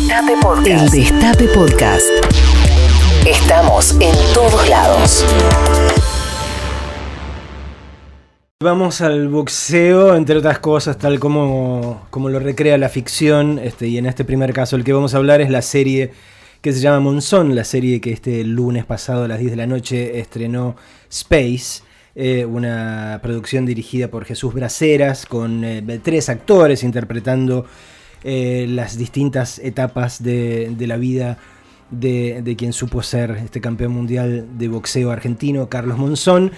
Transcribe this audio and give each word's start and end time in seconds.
Destape 0.00 0.32
Podcast. 0.40 0.94
El 0.94 1.00
Destape 1.02 1.44
Podcast. 1.48 2.06
Estamos 3.26 3.92
en 4.00 4.14
todos 4.32 4.68
lados. 4.68 5.26
Vamos 8.62 9.02
al 9.02 9.28
boxeo, 9.28 10.16
entre 10.16 10.38
otras 10.38 10.58
cosas, 10.58 10.96
tal 10.96 11.20
como, 11.20 12.06
como 12.08 12.30
lo 12.30 12.40
recrea 12.40 12.78
la 12.78 12.88
ficción, 12.88 13.58
este, 13.58 13.88
y 13.88 13.98
en 13.98 14.06
este 14.06 14.24
primer 14.24 14.54
caso 14.54 14.74
el 14.76 14.84
que 14.84 14.94
vamos 14.94 15.12
a 15.12 15.18
hablar 15.18 15.42
es 15.42 15.50
la 15.50 15.60
serie 15.60 16.12
que 16.62 16.72
se 16.72 16.80
llama 16.80 17.00
Monzón, 17.00 17.54
la 17.54 17.64
serie 17.64 18.00
que 18.00 18.12
este 18.12 18.42
lunes 18.42 18.86
pasado 18.86 19.24
a 19.24 19.28
las 19.28 19.38
10 19.38 19.50
de 19.50 19.56
la 19.56 19.66
noche 19.66 20.18
estrenó 20.18 20.76
Space, 21.10 21.82
eh, 22.14 22.46
una 22.46 23.20
producción 23.22 23.66
dirigida 23.66 24.08
por 24.08 24.24
Jesús 24.24 24.54
Braceras, 24.54 25.26
con 25.26 25.62
eh, 25.62 26.00
tres 26.02 26.30
actores 26.30 26.82
interpretando 26.84 27.66
eh, 28.24 28.66
las 28.68 28.96
distintas 28.98 29.58
etapas 29.58 30.22
de, 30.22 30.74
de 30.76 30.86
la 30.86 30.96
vida 30.96 31.38
de, 31.90 32.42
de, 32.42 32.56
quien 32.56 32.72
supo 32.72 33.02
ser 33.02 33.32
este 33.42 33.60
campeón 33.60 33.92
mundial 33.92 34.46
de 34.58 34.68
boxeo 34.68 35.10
argentino, 35.10 35.68
Carlos 35.68 35.98
Monzón. 35.98 36.52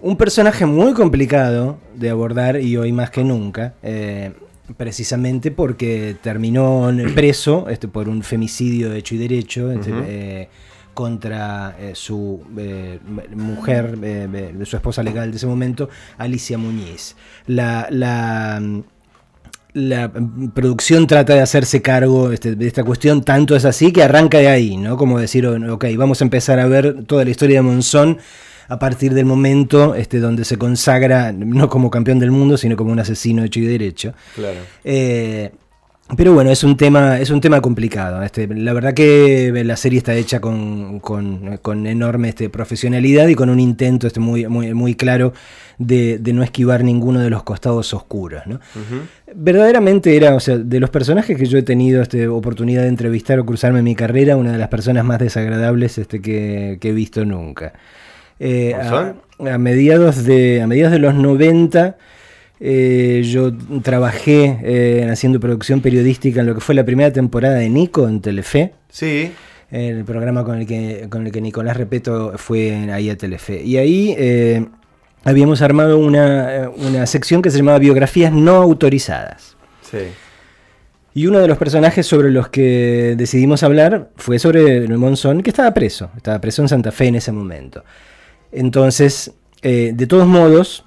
Un 0.00 0.16
personaje 0.16 0.66
muy 0.66 0.94
complicado 0.94 1.78
de 1.94 2.10
abordar 2.10 2.60
y 2.60 2.76
hoy 2.76 2.90
más 2.90 3.10
que 3.10 3.22
nunca, 3.22 3.74
eh, 3.84 4.32
precisamente 4.76 5.52
porque 5.52 6.16
terminó 6.20 6.90
preso 7.14 7.68
este, 7.68 7.86
por 7.86 8.08
un 8.08 8.22
femicidio 8.24 8.92
hecho 8.92 9.14
y 9.14 9.18
derecho 9.18 9.70
este, 9.70 9.92
uh 9.92 9.96
-huh. 9.96 10.04
eh, 10.08 10.48
contra 10.92 11.76
eh, 11.78 11.92
su 11.94 12.40
mujer, 13.36 13.96
su 14.64 14.76
esposa 14.76 15.04
legal 15.04 15.30
de 15.30 15.36
ese 15.36 15.46
momento, 15.46 15.88
Alicia 16.18 16.58
Muñiz. 16.58 17.14
La, 17.46 17.86
la 17.90 18.60
la 19.74 20.12
producción 20.54 21.06
trata 21.06 21.34
de 21.34 21.40
hacerse 21.40 21.80
cargo 21.80 22.32
este, 22.32 22.54
de 22.54 22.66
esta 22.66 22.84
cuestión, 22.84 23.22
tanto 23.22 23.56
es 23.56 23.64
así 23.64 23.92
que 23.92 24.02
arranca 24.02 24.38
de 24.38 24.48
ahí, 24.48 24.76
¿no? 24.76 24.96
Como 24.96 25.18
decir, 25.18 25.46
ok, 25.46 25.84
vamos 25.96 26.20
a 26.20 26.24
empezar 26.24 26.58
a 26.58 26.66
ver 26.66 27.04
toda 27.04 27.24
la 27.24 27.30
historia 27.30 27.58
de 27.58 27.62
Monzón 27.62 28.18
a 28.68 28.78
partir 28.78 29.14
del 29.14 29.24
momento 29.24 29.94
este, 29.94 30.18
donde 30.18 30.44
se 30.44 30.56
consagra 30.56 31.32
no 31.32 31.68
como 31.68 31.90
campeón 31.90 32.18
del 32.18 32.30
mundo, 32.30 32.56
sino 32.56 32.76
como 32.76 32.92
un 32.92 32.98
asesino 32.98 33.44
hecho 33.44 33.60
y 33.60 33.64
derecho. 33.64 34.14
Claro. 34.34 34.60
Eh, 34.84 35.52
pero 36.16 36.34
bueno, 36.34 36.50
es 36.50 36.62
un 36.62 36.76
tema, 36.76 37.20
es 37.20 37.30
un 37.30 37.40
tema 37.40 37.60
complicado. 37.62 38.22
Este, 38.22 38.46
la 38.46 38.72
verdad 38.74 38.92
que 38.92 39.50
la 39.64 39.76
serie 39.76 39.98
está 39.98 40.14
hecha 40.14 40.40
con, 40.40 41.00
con, 41.00 41.56
con 41.58 41.86
enorme 41.86 42.28
este, 42.28 42.50
profesionalidad 42.50 43.28
y 43.28 43.34
con 43.34 43.48
un 43.48 43.60
intento 43.60 44.06
este, 44.06 44.20
muy, 44.20 44.46
muy, 44.46 44.74
muy 44.74 44.94
claro 44.94 45.32
de, 45.78 46.18
de, 46.18 46.32
no 46.34 46.42
esquivar 46.42 46.84
ninguno 46.84 47.20
de 47.20 47.30
los 47.30 47.44
costados 47.44 47.94
oscuros. 47.94 48.42
¿no? 48.46 48.56
Uh 48.56 48.58
-huh. 48.58 49.34
Verdaderamente 49.34 50.14
era, 50.14 50.34
o 50.34 50.40
sea, 50.40 50.58
de 50.58 50.80
los 50.80 50.90
personajes 50.90 51.38
que 51.38 51.46
yo 51.46 51.56
he 51.56 51.62
tenido 51.62 52.02
este, 52.02 52.28
oportunidad 52.28 52.82
de 52.82 52.88
entrevistar 52.88 53.38
o 53.38 53.46
cruzarme 53.46 53.78
en 53.78 53.84
mi 53.86 53.94
carrera, 53.94 54.36
una 54.36 54.52
de 54.52 54.58
las 54.58 54.68
personas 54.68 55.04
más 55.06 55.18
desagradables 55.18 55.96
este, 55.96 56.20
que, 56.20 56.76
que 56.78 56.90
he 56.90 56.92
visto 56.92 57.24
nunca. 57.24 57.72
Eh, 58.38 58.74
a, 58.74 59.14
a, 59.38 59.58
mediados 59.58 60.24
de, 60.24 60.60
a 60.60 60.66
mediados 60.66 60.92
de 60.92 60.98
los 60.98 61.14
90 61.14 61.96
eh, 62.64 63.22
yo 63.24 63.52
trabajé 63.82 64.56
eh, 64.62 65.08
haciendo 65.10 65.40
producción 65.40 65.80
periodística 65.80 66.42
en 66.42 66.46
lo 66.46 66.54
que 66.54 66.60
fue 66.60 66.76
la 66.76 66.84
primera 66.84 67.12
temporada 67.12 67.56
de 67.56 67.68
Nico 67.68 68.06
en 68.06 68.20
Telefe. 68.20 68.72
Sí. 68.88 69.32
El 69.72 70.04
programa 70.04 70.44
con 70.44 70.60
el 70.60 70.66
que, 70.68 71.08
con 71.10 71.26
el 71.26 71.32
que 71.32 71.40
Nicolás 71.40 71.76
Repeto 71.76 72.38
fue 72.38 72.88
ahí 72.92 73.10
a 73.10 73.16
Telefe. 73.16 73.60
Y 73.64 73.78
ahí 73.78 74.14
eh, 74.16 74.64
habíamos 75.24 75.60
armado 75.60 75.98
una, 75.98 76.70
una, 76.76 77.04
sección 77.06 77.42
que 77.42 77.50
se 77.50 77.56
llamaba 77.56 77.80
Biografías 77.80 78.32
no 78.32 78.54
autorizadas. 78.62 79.56
Sí. 79.90 79.98
Y 81.14 81.26
uno 81.26 81.40
de 81.40 81.48
los 81.48 81.58
personajes 81.58 82.06
sobre 82.06 82.30
los 82.30 82.48
que 82.48 83.14
decidimos 83.18 83.64
hablar 83.64 84.10
fue 84.14 84.38
sobre 84.38 84.86
Monzón, 84.86 85.42
que 85.42 85.50
estaba 85.50 85.74
preso. 85.74 86.10
Estaba 86.16 86.40
preso 86.40 86.62
en 86.62 86.68
Santa 86.68 86.92
Fe 86.92 87.06
en 87.06 87.16
ese 87.16 87.32
momento. 87.32 87.82
Entonces, 88.52 89.32
de 89.62 90.06
todos 90.06 90.28
modos, 90.28 90.84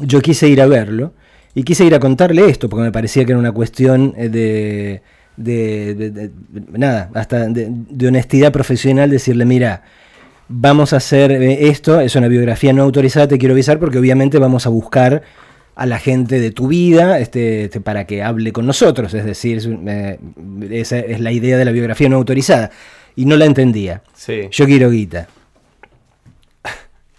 yo 0.00 0.20
quise 0.20 0.48
ir 0.48 0.60
a 0.60 0.66
verlo 0.66 1.12
y 1.54 1.62
quise 1.62 1.84
ir 1.84 1.94
a 1.94 2.00
contarle 2.00 2.48
esto, 2.48 2.68
porque 2.68 2.84
me 2.84 2.92
parecía 2.92 3.24
que 3.24 3.32
era 3.32 3.38
una 3.38 3.52
cuestión 3.52 4.14
eh, 4.16 4.28
de, 4.28 5.02
de, 5.36 5.94
de, 5.94 6.10
de 6.10 6.30
nada, 6.72 7.10
hasta 7.14 7.48
de, 7.48 8.08
honestidad 8.08 8.52
profesional, 8.52 9.10
decirle, 9.10 9.44
mira, 9.44 9.82
vamos 10.48 10.92
a 10.92 10.96
hacer 10.96 11.30
eh, 11.30 11.68
esto, 11.68 12.00
es 12.00 12.16
una 12.16 12.28
biografía 12.28 12.72
no 12.72 12.82
autorizada, 12.82 13.28
te 13.28 13.38
quiero 13.38 13.54
avisar, 13.54 13.78
porque 13.78 13.98
obviamente 13.98 14.38
vamos 14.38 14.66
a 14.66 14.70
buscar 14.70 15.22
a 15.76 15.86
la 15.86 15.98
gente 15.98 16.40
de 16.40 16.50
tu 16.50 16.68
vida 16.68 17.18
este, 17.18 17.64
este, 17.64 17.80
para 17.80 18.04
que 18.06 18.22
hable 18.22 18.52
con 18.52 18.66
nosotros, 18.66 19.12
es 19.14 19.24
decir, 19.24 19.60
eh, 19.86 20.18
esa 20.70 20.98
es 20.98 21.20
la 21.20 21.32
idea 21.32 21.56
de 21.56 21.64
la 21.64 21.72
biografía 21.72 22.08
no 22.08 22.16
autorizada. 22.16 22.70
Y 23.16 23.26
no 23.26 23.36
la 23.36 23.44
entendía. 23.44 24.02
Sí. 24.12 24.48
Yo 24.50 24.66
quiero 24.66 24.90
guita. 24.90 25.28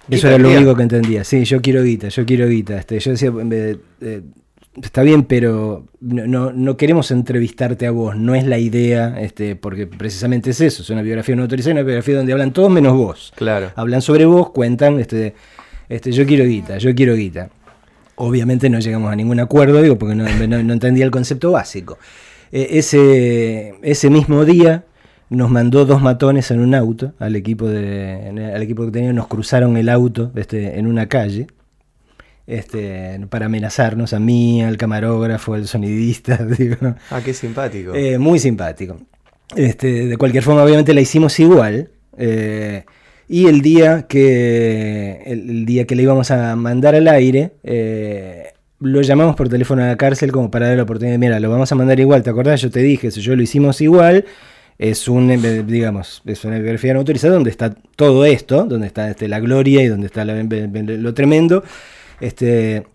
Eso 0.10 0.28
era 0.28 0.38
lo 0.38 0.50
único 0.50 0.76
que 0.76 0.84
entendía. 0.84 1.24
Sí, 1.24 1.46
yo 1.46 1.62
quiero 1.62 1.84
guita, 1.84 2.10
yo 2.10 2.26
quiero 2.26 2.48
guita. 2.48 2.78
Este, 2.78 3.00
yo 3.00 3.12
decía, 3.12 3.32
eh, 3.52 3.78
eh, 4.02 4.22
está 4.82 5.02
bien, 5.02 5.24
pero 5.24 5.88
no, 6.02 6.52
no, 6.52 6.78
queremos 6.78 7.12
entrevistarte 7.12 7.88
a 7.88 7.92
vos, 7.92 8.16
no 8.16 8.36
es 8.36 8.46
la 8.46 8.60
idea, 8.60 9.20
este, 9.20 9.56
porque 9.56 9.88
precisamente 9.88 10.52
es 10.52 10.62
eso, 10.62 10.84
es 10.84 10.90
una 10.90 11.02
biografía 11.02 11.36
no 11.36 11.44
autorizada, 11.44 11.74
una 11.74 11.84
biografía 11.84 12.18
donde 12.18 12.34
hablan 12.34 12.54
todos 12.54 12.70
menos 12.70 12.94
vos. 12.94 13.34
Claro. 13.36 13.72
Hablan 13.76 14.02
sobre 14.02 14.26
vos, 14.26 14.52
cuentan, 14.52 15.00
este, 15.00 15.36
este, 15.90 16.12
yo 16.12 16.26
quiero 16.26 16.46
guita, 16.46 16.78
yo 16.78 16.94
quiero 16.94 17.16
guita. 17.16 17.50
Obviamente 18.18 18.70
no 18.70 18.80
llegamos 18.80 19.12
a 19.12 19.16
ningún 19.16 19.40
acuerdo, 19.40 19.82
digo, 19.82 19.98
porque 19.98 20.16
no, 20.16 20.26
no, 20.48 20.64
no 20.64 20.74
entendía 20.74 21.04
el 21.04 21.12
concepto 21.12 21.52
básico. 21.52 21.98
Eh, 22.52 22.68
ese, 22.72 23.76
ese 23.82 24.10
mismo 24.10 24.46
día 24.46 24.86
nos 25.36 25.52
mandó 25.52 25.86
dos 25.86 26.02
matones 26.02 26.50
en 26.52 26.60
un 26.60 26.74
auto 26.74 27.14
al 27.20 27.36
equipo 27.36 27.68
de 27.68 28.52
al 28.54 28.62
equipo 28.62 28.86
que 28.86 28.92
tenía 28.92 29.14
nos 29.14 29.28
cruzaron 29.28 29.78
el 29.78 29.90
auto 29.90 30.32
este, 30.36 30.80
en 30.80 30.88
una 30.88 31.08
calle 31.08 31.48
este, 32.48 33.20
para 33.30 33.48
amenazarnos 33.48 34.14
a 34.14 34.20
mí 34.20 34.64
al 34.64 34.78
camarógrafo 34.78 35.54
al 35.54 35.68
sonidista 35.68 36.38
digo. 36.58 36.78
ah 37.10 37.22
qué 37.24 37.34
simpático 37.34 37.94
eh, 37.94 38.18
muy 38.18 38.40
simpático 38.40 38.98
este, 39.56 40.08
de 40.08 40.18
cualquier 40.18 40.44
forma 40.44 40.64
obviamente 40.64 40.94
la 40.94 41.02
hicimos 41.02 41.40
igual 41.40 41.90
eh, 42.18 42.86
y 43.28 43.48
el 43.48 43.62
día 43.62 44.06
que 44.08 45.24
el, 45.26 45.50
el, 45.50 45.66
día 45.66 45.86
que 45.86 45.96
le 45.96 46.04
íbamos 46.04 46.32
a 46.32 46.56
mandar 46.56 46.96
al 46.96 47.08
aire 47.08 47.54
eh, 47.64 48.54
lo 48.80 49.02
llamamos 49.02 49.36
por 49.36 49.50
teléfono 49.50 49.84
a 49.84 49.88
la 49.88 49.98
cárcel 49.98 50.32
como 50.32 50.52
para 50.52 50.68
dar 50.68 50.78
la 50.78 50.84
oportunidad 50.84 51.14
de, 51.14 51.18
mira, 51.18 51.40
lo 51.40 51.50
vamos 51.50 51.72
a 51.72 51.76
mandar 51.76 52.00
igual, 52.00 52.24
¿te 52.24 52.30
acordás? 52.30 52.62
Yo 52.62 52.70
te 52.70 52.82
dije, 52.82 53.10
si 53.10 53.22
yo 53.22 53.36
lo 53.36 53.42
hicimos 53.42 53.82
igual, 53.82 54.26
es 54.78 55.08
un, 55.08 55.28
digamos, 55.68 56.22
es 56.26 56.44
una 56.44 56.56
biografía 56.58 56.94
no 56.94 57.00
autorizada 57.00 57.34
donde 57.34 57.50
está 57.50 57.74
todo 57.96 58.26
esto, 58.26 58.66
donde 58.66 58.88
está 58.88 59.10
este, 59.10 59.28
la 59.28 59.40
gloria 59.40 59.82
y 59.82 59.88
donde 59.88 60.08
está 60.08 60.26
la, 60.26 60.42
lo 60.44 61.14
tremendo. 61.14 61.64
Este, 62.20 62.86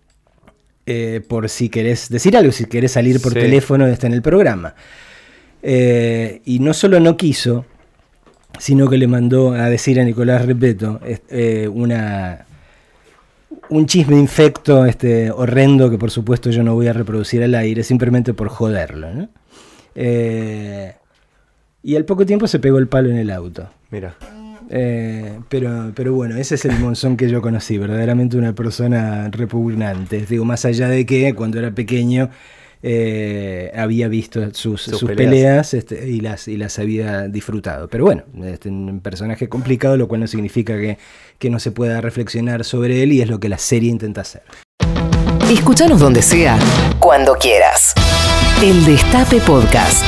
eh, 0.85 1.21
por 1.27 1.49
si 1.49 1.69
querés 1.69 2.09
decir 2.09 2.35
algo, 2.37 2.51
si 2.51 2.65
querés 2.65 2.91
salir 2.91 3.21
por 3.21 3.33
sí. 3.33 3.39
teléfono, 3.39 3.87
está 3.87 4.07
en 4.07 4.13
el 4.13 4.21
programa. 4.21 4.75
Eh, 5.63 6.41
y 6.45 6.59
no 6.59 6.73
solo 6.73 6.99
no 6.99 7.17
quiso, 7.17 7.65
sino 8.59 8.89
que 8.89 8.97
le 8.97 9.07
mandó 9.07 9.53
a 9.53 9.69
decir 9.69 9.99
a 9.99 10.03
Nicolás 10.03 10.45
Repeto 10.45 10.99
eh, 11.29 11.69
una, 11.71 12.45
un 13.69 13.85
chisme 13.85 14.17
infecto 14.17 14.85
este, 14.85 15.31
horrendo 15.31 15.89
que 15.89 15.97
por 15.97 16.11
supuesto 16.11 16.49
yo 16.49 16.63
no 16.63 16.75
voy 16.75 16.87
a 16.87 16.93
reproducir 16.93 17.43
al 17.43 17.55
aire, 17.55 17.83
simplemente 17.83 18.33
por 18.33 18.49
joderlo. 18.49 19.13
¿no? 19.13 19.29
Eh, 19.95 20.93
y 21.83 21.95
al 21.95 22.05
poco 22.05 22.25
tiempo 22.25 22.47
se 22.47 22.59
pegó 22.59 22.77
el 22.77 22.87
palo 22.87 23.09
en 23.09 23.17
el 23.17 23.31
auto. 23.31 23.69
Mira. 23.89 24.15
Eh, 24.69 25.39
pero, 25.49 25.91
pero 25.95 26.13
bueno, 26.13 26.37
ese 26.37 26.55
es 26.55 26.63
el 26.65 26.79
Monzón 26.79 27.17
que 27.17 27.29
yo 27.29 27.41
conocí, 27.41 27.77
verdaderamente 27.77 28.37
una 28.37 28.53
persona 28.53 29.29
repugnante. 29.29 30.25
Digo, 30.25 30.45
más 30.45 30.63
allá 30.63 30.87
de 30.87 31.05
que 31.05 31.33
cuando 31.33 31.59
era 31.59 31.71
pequeño 31.71 32.29
eh, 32.83 33.71
había 33.75 34.07
visto 34.07 34.41
sus, 34.53 34.81
sus, 34.81 34.99
sus 34.99 35.09
peleas, 35.09 35.17
peleas 35.17 35.73
este, 35.73 36.09
y, 36.09 36.21
las, 36.21 36.47
y 36.47 36.55
las 36.55 36.79
había 36.79 37.27
disfrutado. 37.27 37.89
Pero 37.89 38.05
bueno, 38.05 38.23
este, 38.45 38.69
un 38.69 39.01
personaje 39.01 39.49
complicado, 39.49 39.97
lo 39.97 40.07
cual 40.07 40.21
no 40.21 40.27
significa 40.27 40.77
que, 40.77 40.97
que 41.37 41.49
no 41.49 41.59
se 41.59 41.71
pueda 41.71 41.99
reflexionar 41.99 42.63
sobre 42.63 43.03
él 43.03 43.11
y 43.11 43.21
es 43.21 43.29
lo 43.29 43.39
que 43.39 43.49
la 43.49 43.57
serie 43.57 43.89
intenta 43.89 44.21
hacer. 44.21 44.43
Escúchanos 45.51 45.99
donde 45.99 46.21
sea, 46.21 46.57
cuando 46.99 47.33
quieras. 47.33 47.93
El 48.63 48.85
Destape 48.85 49.41
Podcast. 49.41 50.05